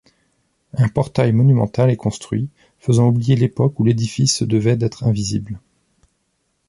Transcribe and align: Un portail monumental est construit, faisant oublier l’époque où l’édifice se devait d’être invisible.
Un 0.73 0.87
portail 0.89 1.31
monumental 1.31 1.91
est 1.91 1.95
construit, 1.95 2.49
faisant 2.79 3.05
oublier 3.09 3.35
l’époque 3.35 3.79
où 3.79 3.83
l’édifice 3.83 4.35
se 4.37 4.45
devait 4.45 4.75
d’être 4.75 5.03
invisible. 5.03 5.59